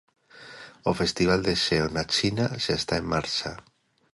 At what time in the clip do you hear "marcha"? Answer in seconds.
3.13-3.51